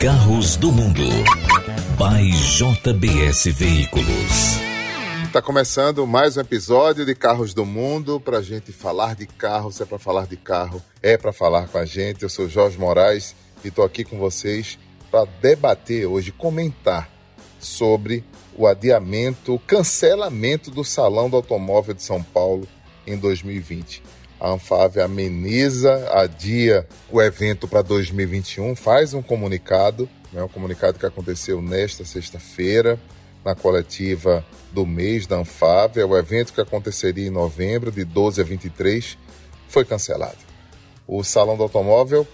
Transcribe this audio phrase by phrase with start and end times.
[0.00, 1.02] carros do mundo.
[1.98, 4.58] By JBS Veículos.
[5.26, 9.70] Está começando mais um episódio de Carros do Mundo para a gente falar de carro.
[9.70, 12.22] Se é para falar de carro, é para falar com a gente.
[12.22, 14.78] Eu sou Jorge Moraes e estou aqui com vocês
[15.10, 17.10] para debater hoje, comentar
[17.58, 18.24] sobre
[18.56, 22.66] o adiamento, o cancelamento do Salão do Automóvel de São Paulo
[23.06, 24.02] em 2020.
[24.40, 31.04] A Anfave ameniza, adia o evento para 2021, faz um comunicado, né, um comunicado que
[31.04, 32.98] aconteceu nesta sexta-feira,
[33.44, 36.00] na coletiva do mês da Anfave.
[36.00, 39.18] É o evento que aconteceria em novembro, de 12 a 23,
[39.68, 40.38] foi cancelado.
[41.06, 42.26] O Salão do Automóvel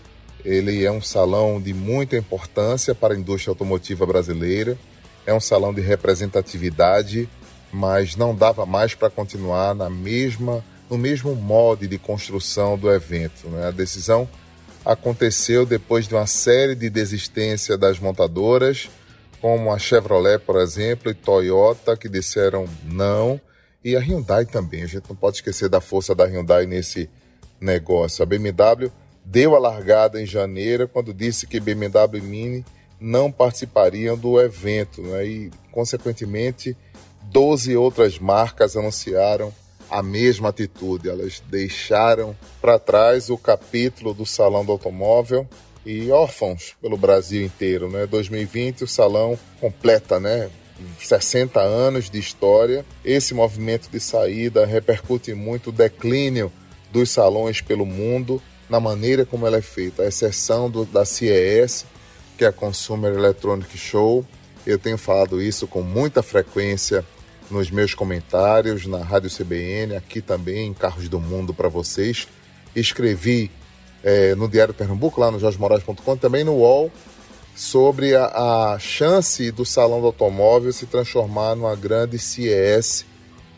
[0.46, 4.78] ele é um salão de muita importância para a indústria automotiva brasileira,
[5.26, 7.28] é um salão de representatividade,
[7.72, 13.48] mas não dava mais para continuar na mesma no mesmo molde de construção do evento.
[13.48, 13.66] Né?
[13.66, 14.28] A decisão
[14.84, 18.88] aconteceu depois de uma série de desistência das montadoras,
[19.40, 23.40] como a Chevrolet, por exemplo, e Toyota, que disseram não,
[23.84, 24.82] e a Hyundai também.
[24.82, 27.10] A gente não pode esquecer da força da Hyundai nesse
[27.60, 28.22] negócio.
[28.22, 28.90] A BMW
[29.24, 32.64] deu a largada em janeiro quando disse que BMW e Mini
[33.00, 35.26] não participariam do evento, né?
[35.26, 36.76] e, consequentemente,
[37.24, 39.52] 12 outras marcas anunciaram
[39.90, 41.08] a mesma atitude.
[41.08, 45.48] Elas deixaram para trás o capítulo do Salão do Automóvel
[45.84, 47.88] e órfãos pelo Brasil inteiro.
[47.88, 48.06] Né?
[48.06, 50.50] 2020 o salão completa né?
[50.98, 52.84] 60 anos de história.
[53.04, 56.52] Esse movimento de saída repercute muito o declínio
[56.92, 61.86] dos salões pelo mundo na maneira como ela é feita, a exceção do, da CES,
[62.36, 64.24] que é a Consumer Electronic Show.
[64.66, 67.04] Eu tenho falado isso com muita frequência
[67.50, 72.26] nos meus comentários na Rádio CBN, aqui também em Carros do Mundo para vocês.
[72.74, 73.50] Escrevi
[74.02, 76.90] é, no Diário Pernambuco, lá no jorgemoraes.com, também no UOL,
[77.54, 78.26] sobre a,
[78.74, 83.06] a, chance do Salão do Automóvel se transformar numa grande CES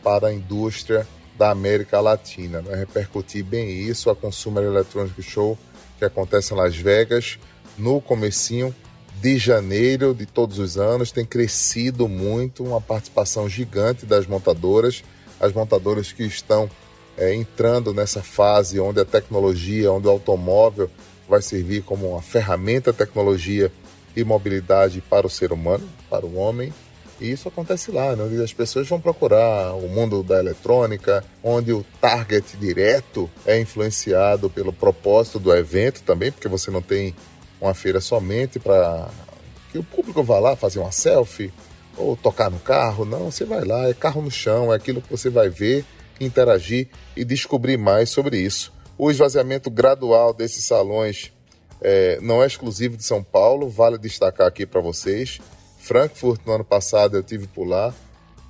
[0.03, 2.63] para a indústria da América Latina.
[2.63, 5.59] Vai repercutir bem isso, a Consumer Electronic Show,
[5.99, 7.39] que acontece em Las Vegas,
[7.77, 8.75] no comecinho
[9.21, 15.03] de janeiro de todos os anos tem crescido muito, uma participação gigante das montadoras,
[15.41, 16.71] as montadoras que estão
[17.17, 20.89] é, entrando nessa fase onde a tecnologia, onde o automóvel
[21.29, 23.73] vai servir como uma ferramenta tecnologia
[24.17, 26.73] e mobilidade para o ser humano, para o homem.
[27.21, 28.23] E isso acontece lá, né?
[28.23, 34.49] onde as pessoas vão procurar o mundo da eletrônica, onde o target direto é influenciado
[34.49, 37.15] pelo propósito do evento também, porque você não tem
[37.61, 39.09] uma feira somente para
[39.71, 41.53] que o público vá lá fazer uma selfie
[41.97, 43.05] ou tocar no carro.
[43.05, 45.85] Não, você vai lá, é carro no chão, é aquilo que você vai ver,
[46.21, 48.73] interagir e descobrir mais sobre isso.
[48.97, 51.33] O esvaziamento gradual desses salões
[51.81, 55.41] é, não é exclusivo de São Paulo, vale destacar aqui para vocês.
[55.79, 57.95] Frankfurt, no ano passado, eu tive por lá.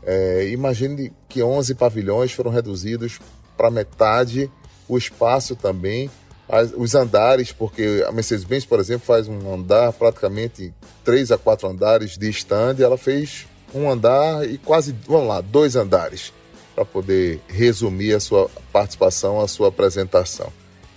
[0.02, 3.20] É, imagine que 11 pavilhões foram reduzidos
[3.56, 4.50] para metade,
[4.88, 6.10] o espaço também
[6.48, 10.72] as, os andares, porque a Mercedes-Benz, por exemplo, faz um andar praticamente
[11.04, 15.76] três a quatro andares de stand, ela fez um andar e quase, vamos lá, dois
[15.76, 16.32] andares
[16.74, 20.50] para poder resumir a sua participação, a sua apresentação.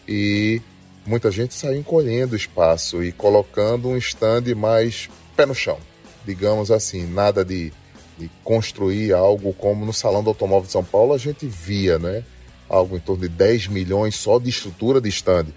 [0.07, 0.61] E
[1.05, 5.79] muita gente saiu encolhendo o espaço e colocando um stand mais pé no chão,
[6.25, 7.73] digamos assim, nada de,
[8.17, 12.23] de construir algo como no Salão do Automóvel de São Paulo a gente via, né?
[12.71, 15.47] Algo em torno de 10 milhões só de estrutura de stand.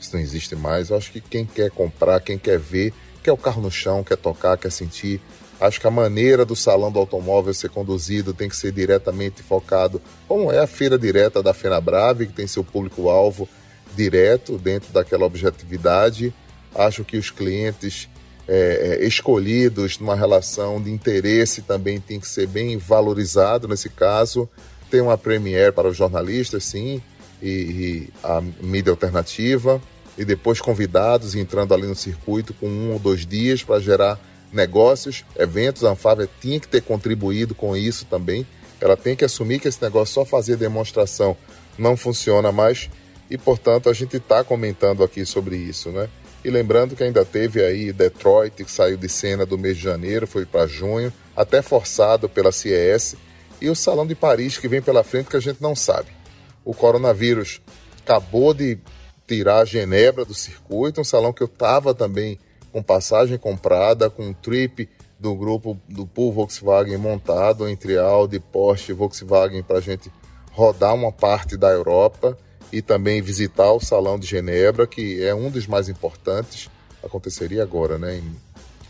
[0.00, 0.88] Isso não existe mais.
[0.88, 4.16] Eu acho que quem quer comprar, quem quer ver, quer o carro no chão, quer
[4.16, 5.20] tocar, quer sentir.
[5.60, 10.00] Acho que a maneira do salão do automóvel ser conduzido tem que ser diretamente focado,
[10.26, 13.48] como é a feira direta da Fenabrave, que tem seu público-alvo
[13.94, 16.34] direto dentro daquela objetividade.
[16.74, 18.08] Acho que os clientes
[18.48, 24.48] é, é escolhidos numa relação de interesse também tem que ser bem valorizado nesse caso
[24.92, 27.00] tem uma premiere para os jornalistas, sim,
[27.40, 29.80] e, e, a mídia alternativa,
[30.18, 34.20] e depois convidados entrando ali no circuito com um ou dois dias para gerar
[34.52, 35.82] negócios, eventos.
[35.82, 38.46] A Anfávia tinha que ter contribuído com isso também.
[38.78, 41.34] Ela tem que assumir que esse negócio só fazer demonstração
[41.78, 42.90] não funciona mais
[43.30, 46.06] e, portanto, a gente está comentando aqui sobre isso, né?
[46.44, 50.26] E lembrando que ainda teve aí Detroit, que saiu de cena do mês de janeiro,
[50.26, 53.16] foi para junho, até forçado pela CES,
[53.62, 56.08] e o Salão de Paris que vem pela frente que a gente não sabe.
[56.64, 57.60] O coronavírus
[58.00, 58.78] acabou de
[59.26, 62.38] tirar a Genebra do circuito, um salão que eu estava também
[62.72, 64.88] com passagem comprada, com um trip
[65.18, 70.10] do grupo do Pool Volkswagen montado entre Audi, Porsche e Volkswagen para a gente
[70.50, 72.36] rodar uma parte da Europa
[72.72, 76.68] e também visitar o Salão de Genebra, que é um dos mais importantes.
[77.02, 78.36] Aconteceria agora, né, em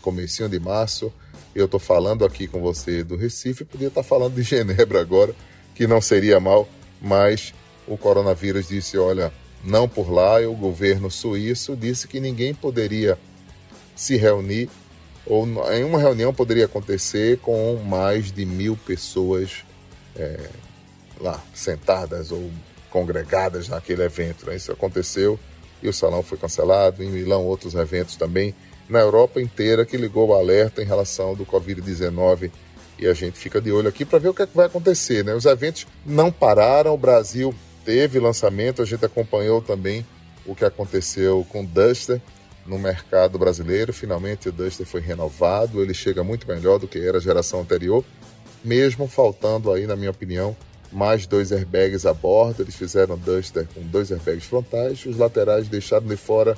[0.01, 1.13] comecinho de março.
[1.55, 5.35] Eu estou falando aqui com você do Recife, podia estar tá falando de Genebra agora,
[5.75, 6.67] que não seria mal,
[7.01, 7.53] mas
[7.87, 9.31] o coronavírus disse, olha,
[9.63, 13.17] não por lá, e o governo suíço disse que ninguém poderia
[13.95, 14.69] se reunir,
[15.25, 19.63] ou em uma reunião poderia acontecer com mais de mil pessoas
[20.15, 20.49] é,
[21.19, 22.51] lá sentadas ou
[22.89, 24.45] congregadas naquele evento.
[24.45, 24.55] Né?
[24.55, 25.39] Isso aconteceu
[25.81, 27.03] e o salão foi cancelado.
[27.03, 28.53] Em Milão, outros eventos também.
[28.89, 32.51] Na Europa inteira, que ligou o alerta em relação do Covid-19
[32.99, 35.23] e a gente fica de olho aqui para ver o que, é que vai acontecer.
[35.23, 35.33] Né?
[35.33, 37.53] Os eventos não pararam, o Brasil
[37.83, 40.05] teve lançamento, a gente acompanhou também
[40.45, 42.21] o que aconteceu com o Duster
[42.65, 43.93] no mercado brasileiro.
[43.93, 48.03] Finalmente o Duster foi renovado, ele chega muito melhor do que era a geração anterior,
[48.63, 50.55] mesmo faltando aí, na minha opinião,
[50.91, 52.63] mais dois airbags a bordo.
[52.63, 56.57] Eles fizeram Duster com dois airbags frontais, os laterais deixaram de fora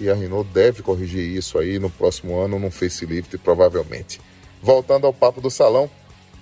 [0.00, 4.20] e a Renault deve corrigir isso aí no próximo ano num facelift, provavelmente.
[4.62, 5.90] Voltando ao papo do salão,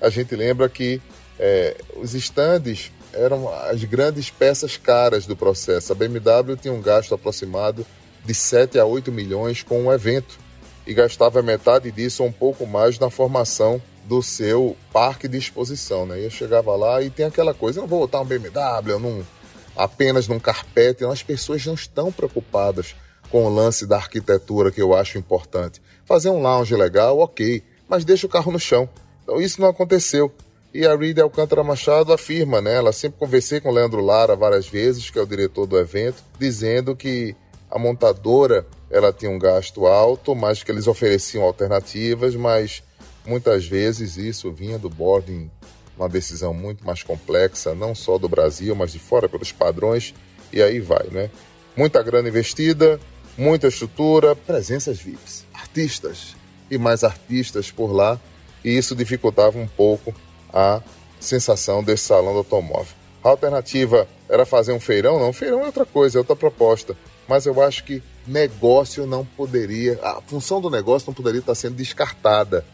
[0.01, 1.01] a gente lembra que
[1.39, 5.93] é, os estandes eram as grandes peças caras do processo.
[5.93, 7.85] A BMW tinha um gasto aproximado
[8.25, 10.39] de 7 a 8 milhões com um evento
[10.87, 16.07] e gastava metade disso ou um pouco mais na formação do seu parque de exposição,
[16.07, 16.25] né?
[16.25, 19.25] Eu chegava lá e tem aquela coisa, eu não vou botar um BMW,
[19.77, 22.95] apenas num carpete, as pessoas não estão preocupadas
[23.31, 25.81] com o lance da arquitetura que eu acho importante.
[26.05, 28.89] Fazer um lounge legal, ok, mas deixa o carro no chão.
[29.23, 30.33] Então isso não aconteceu.
[30.73, 32.75] E a Reed Alcântara Machado afirma, né?
[32.75, 36.23] Ela sempre conversei com o Leandro Lara várias vezes, que é o diretor do evento,
[36.39, 37.35] dizendo que
[37.71, 42.83] a montadora ela tinha um gasto alto, mas que eles ofereciam alternativas, mas
[43.29, 45.51] Muitas vezes isso vinha do boarding,
[45.95, 50.15] uma decisão muito mais complexa, não só do Brasil, mas de fora pelos padrões,
[50.51, 51.31] e aí vai, né?
[51.77, 52.99] Muita grana investida,
[53.39, 56.37] muita estrutura, presenças VIPs, artistas
[56.69, 58.21] e mais artistas por lá,
[58.65, 60.13] e isso dificultava um pouco
[60.53, 60.83] a
[61.21, 62.93] sensação desse salão do automóvel.
[63.23, 65.19] A alternativa era fazer um feirão?
[65.21, 66.97] Não, feirão é outra coisa, é outra proposta.
[67.29, 71.77] Mas eu acho que negócio não poderia, a função do negócio não poderia estar sendo
[71.77, 72.65] descartada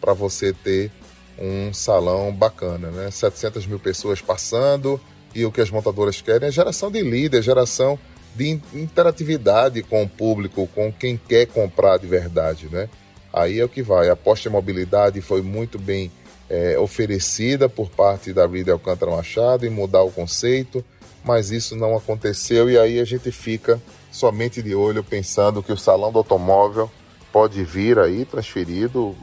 [0.00, 0.90] para você ter
[1.38, 3.10] um salão bacana, né?
[3.10, 5.00] 700 mil pessoas passando
[5.34, 7.98] e o que as montadoras querem é geração de líder, geração
[8.34, 12.88] de interatividade com o público, com quem quer comprar de verdade, né?
[13.32, 14.08] Aí é o que vai.
[14.08, 16.10] A posta em mobilidade foi muito bem
[16.48, 20.84] é, oferecida por parte da Rida Alcântara Machado em mudar o conceito,
[21.24, 23.80] mas isso não aconteceu e aí a gente fica
[24.10, 26.90] somente de olho pensando que o salão do automóvel
[27.32, 29.14] pode vir aí transferido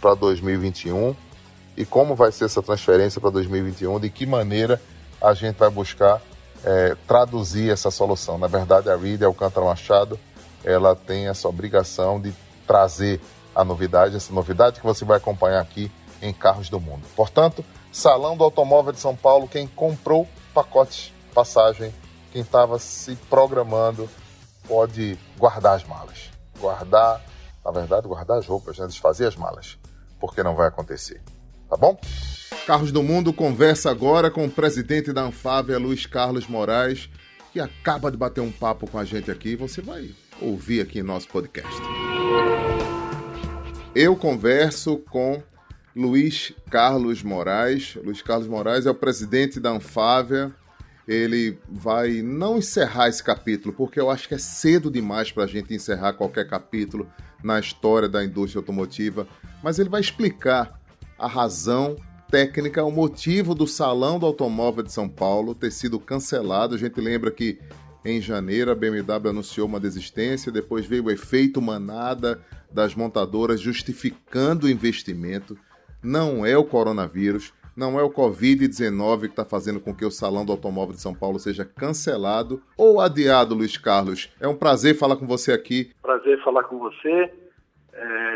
[0.00, 1.14] para 2021
[1.76, 4.80] e como vai ser essa transferência para 2021, de que maneira
[5.20, 6.22] a gente vai buscar
[6.64, 8.38] é, traduzir essa solução.
[8.38, 10.18] Na verdade, a Reed Alcântara Machado
[10.64, 12.34] ela tem essa obrigação de
[12.66, 13.20] trazer
[13.54, 15.90] a novidade, essa novidade que você vai acompanhar aqui
[16.20, 17.02] em Carros do Mundo.
[17.16, 21.94] Portanto, Salão do Automóvel de São Paulo, quem comprou pacotes, passagem,
[22.32, 24.08] quem estava se programando,
[24.68, 26.30] pode guardar as malas.
[26.60, 27.22] Guardar,
[27.64, 28.86] na verdade, guardar as roupas, né?
[28.86, 29.78] desfazer as malas
[30.20, 31.20] porque não vai acontecer.
[31.70, 31.96] Tá bom?
[32.66, 37.08] Carros do Mundo conversa agora com o presidente da Anfávia, Luiz Carlos Moraes,
[37.52, 39.54] que acaba de bater um papo com a gente aqui.
[39.54, 41.80] Você vai ouvir aqui em nosso podcast.
[43.94, 45.40] Eu converso com
[45.94, 47.96] Luiz Carlos Moraes.
[48.04, 50.52] Luiz Carlos Moraes é o presidente da Anfávia.
[51.06, 55.46] Ele vai não encerrar esse capítulo, porque eu acho que é cedo demais para a
[55.46, 57.08] gente encerrar qualquer capítulo
[57.44, 59.26] na história da indústria automotiva,
[59.62, 60.79] mas ele vai explicar
[61.20, 61.96] a razão
[62.30, 66.74] técnica, o motivo do Salão do Automóvel de São Paulo ter sido cancelado.
[66.74, 67.58] A gente lembra que
[68.02, 72.40] em janeiro a BMW anunciou uma desistência, depois veio o efeito manada
[72.72, 75.58] das montadoras justificando o investimento.
[76.02, 80.46] Não é o coronavírus, não é o Covid-19 que está fazendo com que o Salão
[80.46, 84.32] do Automóvel de São Paulo seja cancelado ou adiado, Luiz Carlos.
[84.40, 85.90] É um prazer falar com você aqui.
[86.00, 87.30] Prazer falar com você.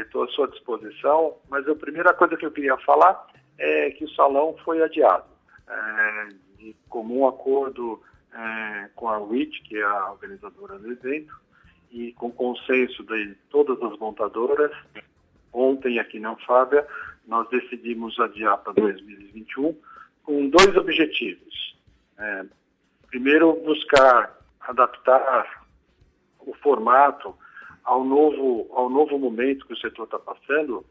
[0.01, 1.37] Estou é, à sua disposição.
[1.49, 3.27] Mas a primeira coisa que eu queria falar
[3.59, 5.25] é que o salão foi adiado.
[5.69, 6.29] É,
[6.59, 8.03] de comum acordo
[8.33, 11.35] é, com a WIT, que é a organizadora do evento,
[11.91, 14.73] e com consenso de todas as montadoras,
[15.53, 16.87] ontem aqui na Fábia,
[17.27, 19.77] nós decidimos adiar para 2021
[20.25, 21.77] com dois objetivos.
[22.19, 22.45] É,
[23.07, 25.65] primeiro, buscar adaptar
[26.41, 27.37] o formato
[27.85, 30.85] ao novo, ao novo momento que o setor está passando,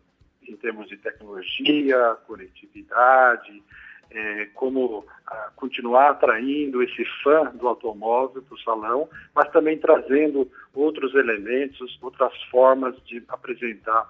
[0.47, 3.63] em termos de tecnologia, conectividade,
[4.12, 10.50] é, como a, continuar atraindo esse fã do automóvel para o salão, mas também trazendo
[10.73, 14.07] outros elementos, outras formas de apresentar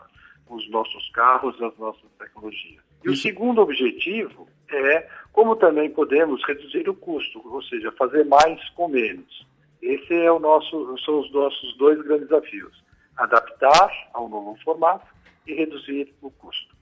[0.50, 2.84] os nossos carros, as nossas tecnologias.
[3.04, 8.70] E o segundo objetivo é como também podemos reduzir o custo, ou seja, fazer mais
[8.70, 9.46] com menos.
[9.84, 12.72] Esse é o nosso, são os nossos dois grandes desafios:
[13.18, 15.06] adaptar ao novo formato
[15.46, 16.74] e reduzir o custo.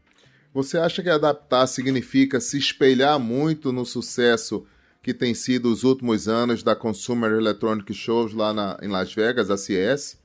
[0.54, 4.68] Você acha que adaptar significa se espelhar muito no sucesso
[5.02, 9.50] que tem sido os últimos anos da Consumer Electronic Shows lá na, em Las Vegas,
[9.50, 10.22] a CES?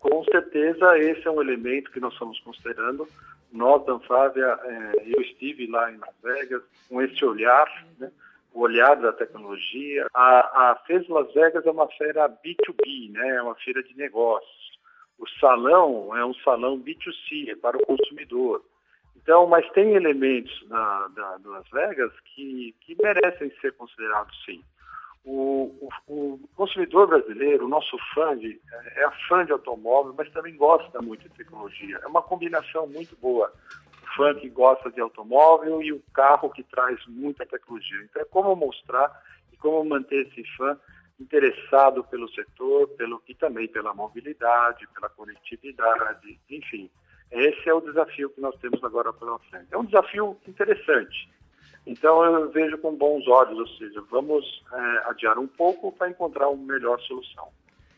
[0.00, 3.06] Com certeza, esse é um elemento que nós estamos considerando.
[3.52, 8.10] Nós, da Anfávia, é, eu estive lá em Las Vegas com esse olhar, né,
[8.54, 10.06] o olhar da tecnologia.
[10.14, 14.78] A, a FES Las Vegas é uma feira B2B, né, é uma feira de negócios.
[15.18, 18.64] O salão é um salão B2C, é para o consumidor.
[19.16, 24.62] Então, mas tem elementos da, da, do Las Vegas que, que merecem ser considerados sim.
[25.24, 30.30] O, o, o, consumidor brasileiro, o nosso fã de, é, é fã de automóvel, mas
[30.30, 31.98] também gosta muito de tecnologia.
[32.02, 33.50] É uma combinação muito boa.
[34.14, 38.02] O fã que gosta de automóvel e o carro que traz muita tecnologia.
[38.04, 39.10] Então é como mostrar
[39.52, 40.78] e como manter esse fã
[41.18, 46.90] interessado pelo setor, pelo e também pela mobilidade, pela conectividade, enfim.
[47.30, 49.66] Esse é o desafio que nós temos agora pela frente.
[49.70, 51.28] É um desafio interessante.
[51.86, 56.48] Então eu vejo com bons olhos, ou seja, vamos é, adiar um pouco para encontrar
[56.48, 57.48] uma melhor solução.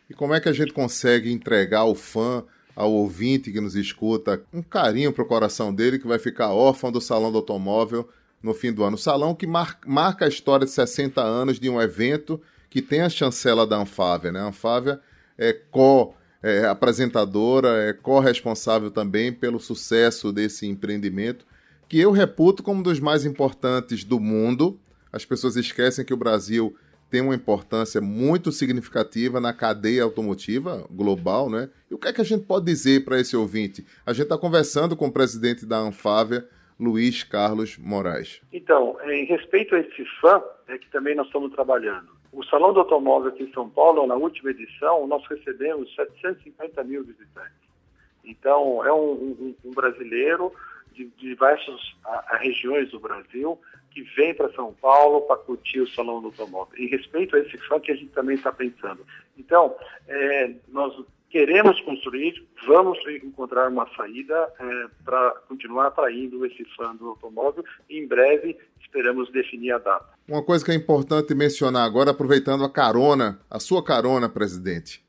[0.08, 2.44] E como é que a gente consegue entregar ao fã,
[2.76, 6.92] ao ouvinte que nos escuta, um carinho para o coração dele que vai ficar órfão
[6.92, 8.06] do Salão do Automóvel
[8.42, 8.98] no fim do ano?
[8.98, 13.08] Salão que mar marca a história de 60 anos de um evento que tem a
[13.08, 14.30] chancela da Anfávia.
[14.30, 14.40] Né?
[14.40, 15.00] A Anfávia
[15.38, 21.46] é co é, apresentadora, é corresponsável também pelo sucesso desse empreendimento,
[21.88, 24.78] que eu reputo como um dos mais importantes do mundo.
[25.10, 26.76] As pessoas esquecem que o Brasil
[27.10, 31.70] tem uma importância muito significativa na cadeia automotiva global, né?
[31.90, 33.86] E o que é que a gente pode dizer para esse ouvinte?
[34.04, 36.46] A gente está conversando com o presidente da Anfávia,
[36.78, 38.40] Luiz Carlos Moraes.
[38.52, 42.08] Então, em respeito a esse fã, é que também nós estamos trabalhando.
[42.32, 47.02] O Salão do Automóvel aqui em São Paulo, na última edição, nós recebemos 750 mil
[47.02, 47.66] visitantes.
[48.24, 50.52] Então, é um, um, um brasileiro
[50.92, 51.80] de, diversas
[52.40, 53.58] regiões do Brasil
[53.96, 56.78] que vem para São Paulo para curtir o Salão do Automóvel.
[56.78, 59.00] Em respeito a esse fã que a gente também está pensando.
[59.38, 59.74] Então,
[60.06, 60.94] é, nós
[61.30, 68.06] queremos construir, vamos encontrar uma saída é, para continuar atraindo esse fã do automóvel em
[68.06, 70.10] breve esperamos definir a data.
[70.28, 75.02] Uma coisa que é importante mencionar agora, aproveitando a carona, a sua carona, presidente.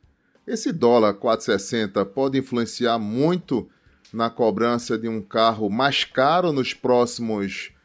[0.47, 3.69] Esse dólar 4,60 pode influenciar muito
[4.13, 7.75] na cobrança de um carro mais caro nos próximos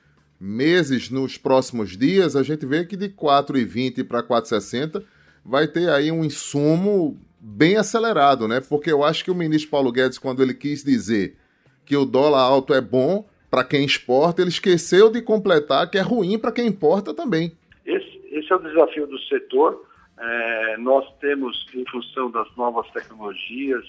[0.43, 2.35] meses, nos próximos dias.
[2.35, 5.05] A gente vê que de 4,20 para 4,60
[5.45, 8.61] vai ter aí um insumo bem acelerado, né?
[8.61, 11.37] Porque eu acho que o ministro Paulo Guedes, quando ele quis dizer
[11.85, 16.01] que o dólar alto é bom para quem exporta, ele esqueceu de completar que é
[16.01, 17.53] ruim para quem importa também.
[17.85, 19.85] Esse, esse, é o desafio do setor.
[20.19, 23.85] É, nós temos, em função das novas tecnologias,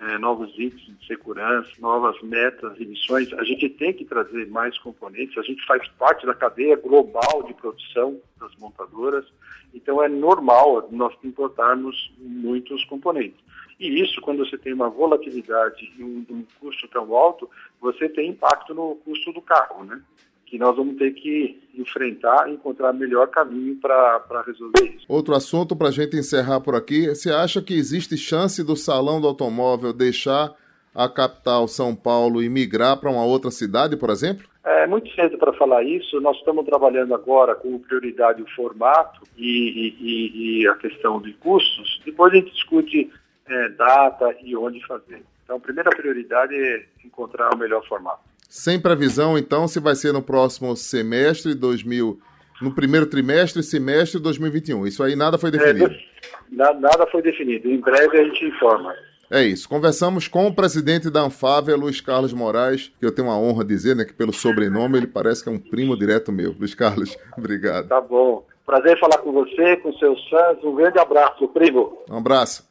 [0.00, 4.78] é, novos índices de segurança, novas metas e missões, a gente tem que trazer mais
[4.78, 5.36] componentes.
[5.38, 9.24] A gente faz parte da cadeia global de produção das montadoras,
[9.72, 13.40] então é normal nós importarmos muitos componentes.
[13.78, 17.48] E isso, quando você tem uma volatilidade e um, um custo tão alto,
[17.80, 20.02] você tem impacto no custo do carro, né?
[20.46, 25.04] Que nós vamos ter que enfrentar e encontrar melhor caminho para resolver isso.
[25.08, 27.08] Outro assunto para a gente encerrar por aqui.
[27.08, 30.54] Você acha que existe chance do Salão do Automóvel deixar
[30.94, 34.46] a capital São Paulo e migrar para uma outra cidade, por exemplo?
[34.64, 36.20] É muito cedo para falar isso.
[36.20, 42.00] Nós estamos trabalhando agora com prioridade o formato e, e, e a questão de custos.
[42.04, 43.10] Depois a gente discute
[43.46, 45.22] é, data e onde fazer.
[45.44, 48.20] Então, a primeira prioridade é encontrar o melhor formato.
[48.56, 52.18] Sem previsão, então, se vai ser no próximo semestre 2000,
[52.62, 54.86] no primeiro trimestre, semestre de 2021.
[54.86, 55.84] Isso aí nada foi definido.
[55.94, 57.68] É, nada foi definido.
[57.68, 58.94] Em breve a gente informa.
[59.30, 59.68] É isso.
[59.68, 63.74] Conversamos com o presidente da Anfávia, Luiz Carlos Moraes, que eu tenho a honra de
[63.74, 66.56] dizer, né, que pelo sobrenome ele parece que é um primo direto meu.
[66.58, 67.88] Luiz Carlos, obrigado.
[67.88, 68.42] Tá bom.
[68.64, 70.64] Prazer falar com você, com seus fãs.
[70.64, 71.98] Um grande abraço, primo.
[72.10, 72.66] Um abraço.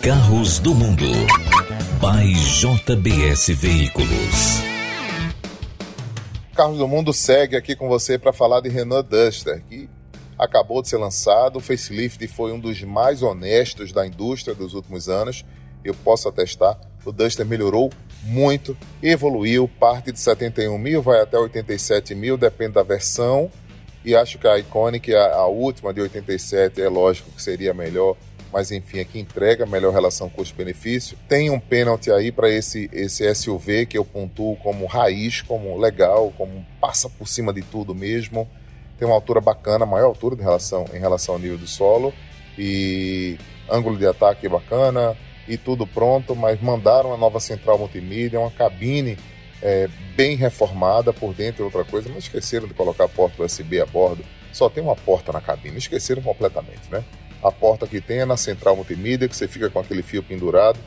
[0.00, 1.10] Carros do Mundo.
[2.00, 4.71] By JBS Veículos.
[6.54, 9.88] Carlos do Mundo segue aqui com você para falar de Renault Duster, que
[10.38, 11.56] acabou de ser lançado.
[11.56, 15.46] O facelift foi um dos mais honestos da indústria dos últimos anos.
[15.82, 17.90] Eu posso atestar, o Duster melhorou
[18.22, 23.50] muito, evoluiu, parte de 71 mil, vai até 87 mil, depende da versão.
[24.04, 28.14] E acho que a Iconic, a, a última de 87, é lógico que seria melhor
[28.52, 31.16] mas enfim, é que entrega melhor relação custo-benefício.
[31.28, 36.32] Tem um pênalti aí para esse, esse SUV que eu pontuo como raiz, como legal,
[36.36, 38.48] como passa por cima de tudo mesmo.
[38.98, 42.12] Tem uma altura bacana, maior altura em relação, em relação ao nível do solo
[42.58, 43.38] e
[43.70, 45.16] ângulo de ataque bacana
[45.48, 49.18] e tudo pronto, mas mandaram uma nova central multimídia, uma cabine
[49.62, 53.80] é, bem reformada por dentro e outra coisa, mas esqueceram de colocar a porta USB
[53.80, 54.24] a bordo.
[54.52, 57.02] Só tem uma porta na cabine, esqueceram completamente, né?
[57.42, 60.78] A porta que tem é na central multimídia, que você fica com aquele fio pendurado.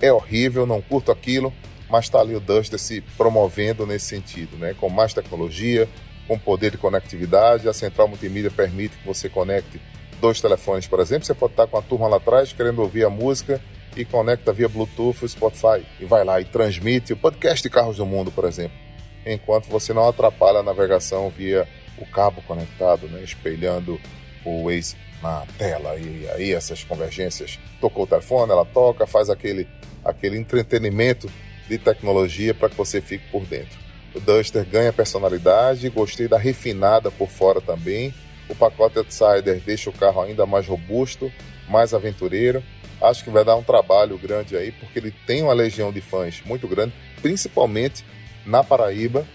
[0.00, 1.52] É horrível, não curto aquilo,
[1.90, 4.74] mas está ali o Duster se promovendo nesse sentido, né?
[4.78, 5.88] Com mais tecnologia,
[6.28, 7.68] com poder de conectividade.
[7.68, 9.80] A central multimídia permite que você conecte
[10.20, 11.24] dois telefones, por exemplo.
[11.24, 13.60] Você pode estar com a turma lá atrás querendo ouvir a música
[13.96, 17.96] e conecta via Bluetooth o Spotify e vai lá e transmite o podcast de Carros
[17.96, 18.76] do Mundo, por exemplo,
[19.24, 24.00] enquanto você não atrapalha a navegação via o cabo conectado, né, espelhando
[24.44, 27.58] o Waze na tela e aí essas convergências.
[27.80, 29.66] Tocou o telefone, ela toca, faz aquele
[30.04, 31.30] aquele entretenimento
[31.66, 33.78] de tecnologia para que você fique por dentro.
[34.14, 38.14] O Duster ganha personalidade, gostei da refinada por fora também.
[38.48, 41.32] O pacote Outsider deixa o carro ainda mais robusto,
[41.66, 42.62] mais aventureiro
[43.00, 46.42] acho que vai dar um trabalho grande aí, porque ele tem uma legião de fãs
[46.44, 48.04] muito grande, principalmente
[48.46, 49.26] na Paraíba.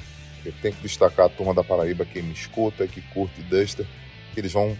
[0.45, 3.85] Eu tenho que destacar a turma da Paraíba que me escuta, que curte Duster,
[4.35, 4.77] eles vão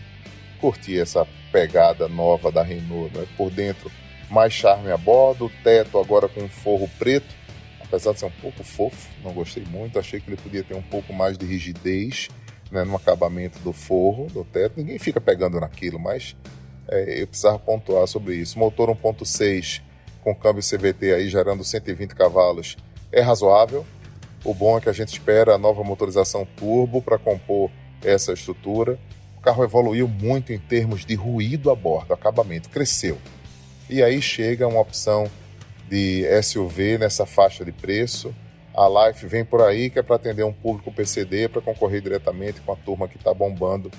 [0.59, 3.25] curtir essa pegada nova da Renault, né?
[3.37, 3.91] por dentro
[4.29, 7.35] mais charme a bordo, o teto agora com um forro preto,
[7.81, 10.81] apesar de ser um pouco fofo, não gostei muito, achei que ele podia ter um
[10.81, 12.29] pouco mais de rigidez
[12.71, 16.35] né, no acabamento do forro, do teto, ninguém fica pegando naquilo, mas
[16.87, 18.57] é, eu precisava pontuar sobre isso.
[18.57, 19.81] Motor 1.6
[20.23, 22.77] com câmbio CVT aí gerando 120 cavalos
[23.11, 23.85] é razoável.
[24.43, 27.69] O bom é que a gente espera a nova motorização turbo para compor
[28.03, 28.99] essa estrutura.
[29.39, 33.17] O carro evoluiu muito em termos de ruído a bordo, acabamento, cresceu.
[33.89, 35.29] E aí chega uma opção
[35.89, 38.35] de SUV nessa faixa de preço.
[38.75, 42.61] A Life vem por aí que é para atender um público PCD, para concorrer diretamente
[42.61, 43.89] com a turma que está bombando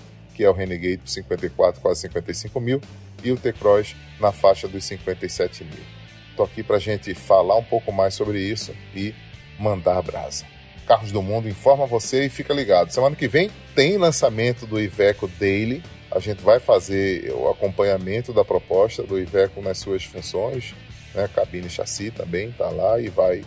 [0.40, 2.80] que é o Renegade por 54, quase 55 mil,
[3.22, 5.84] e o T-Cross na faixa dos 57 mil.
[6.30, 9.14] Estou aqui para a gente falar um pouco mais sobre isso e
[9.58, 10.46] mandar brasa.
[10.86, 12.90] Carros do Mundo informa você e fica ligado.
[12.90, 15.82] Semana que vem tem lançamento do Iveco Daily.
[16.10, 20.74] A gente vai fazer o acompanhamento da proposta do Iveco nas suas funções,
[21.14, 21.28] né?
[21.32, 23.44] cabine chassi também tá lá e vai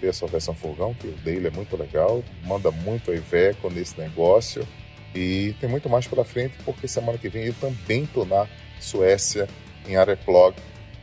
[0.00, 3.70] ter a sua versão fogão, que o Daily é muito legal, manda muito a Iveco
[3.70, 4.66] nesse negócio.
[5.14, 8.46] E tem muito mais pela frente, porque semana que vem eu também estou na
[8.78, 9.48] Suécia,
[9.88, 10.54] em Arjeplog,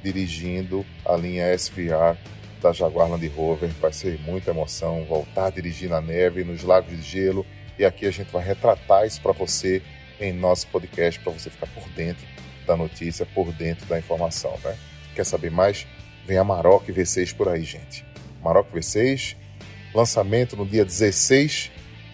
[0.03, 2.17] dirigindo a linha SVR
[2.63, 3.69] da Jaguar Land Rover.
[3.81, 7.45] Vai ser muita emoção voltar a dirigir na neve, nos lagos de gelo.
[7.77, 9.81] E aqui a gente vai retratar isso para você
[10.19, 12.25] em nosso podcast, para você ficar por dentro
[12.65, 14.77] da notícia, por dentro da informação, né?
[15.13, 15.85] Quer saber mais?
[16.25, 18.05] Vem a Maroc V6 por aí, gente.
[18.41, 19.35] Maroc V6,
[19.93, 21.71] lançamento no dia 16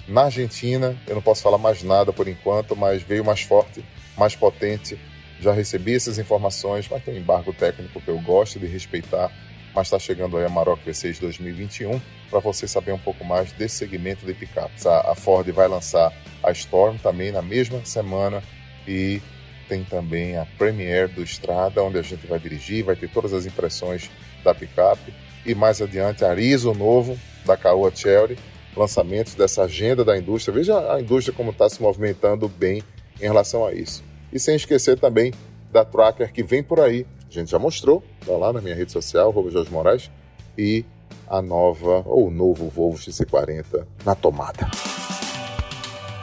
[0.08, 3.86] na Argentina, eu não posso falar mais nada por enquanto, mas veio mais forte,
[4.18, 5.00] mais potente.
[5.40, 9.32] Já recebi essas informações, mas tem um embargo técnico que eu gosto de respeitar.
[9.76, 13.78] Mas está chegando aí a Maroc V6 2021 para você saber um pouco mais desse
[13.78, 14.86] segmento de picapes.
[14.86, 18.42] A, a Ford vai lançar a Storm também na mesma semana
[18.88, 19.22] e
[19.68, 23.46] tem também a Premiere do Strada, onde a gente vai dirigir, vai ter todas as
[23.46, 24.10] impressões
[24.44, 25.14] da picape.
[25.46, 28.38] E mais adiante, a Arizo novo, da Caoa Chery,
[28.76, 30.54] lançamentos dessa agenda da indústria.
[30.54, 32.84] Veja a indústria como está se movimentando bem
[33.20, 34.04] em relação a isso.
[34.34, 35.34] E sem esquecer também
[35.72, 37.06] da Tracker que vem por aí.
[37.30, 40.10] A gente já mostrou, está lá na minha rede social, Jorge Moraes,
[40.58, 40.84] e
[41.28, 44.68] a nova ou o novo Volvo XC40 na tomada.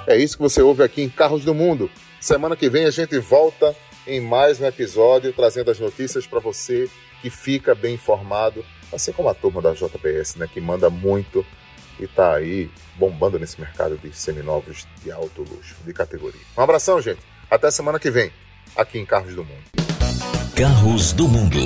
[0.05, 1.88] É isso que você ouve aqui em Carros do Mundo.
[2.21, 6.90] Semana que vem a gente volta em mais um episódio trazendo as notícias para você
[7.23, 11.47] que fica bem informado, assim como a turma da JBS, né, que manda muito
[12.01, 16.40] e está aí bombando nesse mercado de seminovos de alto luxo, de categoria.
[16.59, 17.21] Um abração, gente.
[17.49, 18.33] Até semana que vem,
[18.77, 19.95] aqui em Carros do Mundo.
[20.57, 21.61] Carros do Mundo.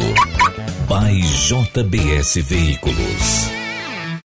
[0.88, 3.59] By JBS Veículos.